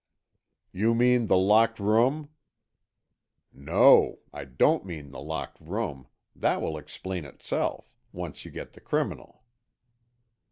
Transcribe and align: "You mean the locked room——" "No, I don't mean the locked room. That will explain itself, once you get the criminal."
"You 0.71 0.95
mean 0.95 1.27
the 1.27 1.37
locked 1.37 1.79
room——" 1.79 2.29
"No, 3.53 4.21
I 4.33 4.45
don't 4.45 4.83
mean 4.83 5.11
the 5.11 5.21
locked 5.21 5.59
room. 5.61 6.07
That 6.35 6.59
will 6.59 6.75
explain 6.79 7.23
itself, 7.23 7.93
once 8.11 8.43
you 8.43 8.49
get 8.49 8.73
the 8.73 8.81
criminal." 8.81 9.43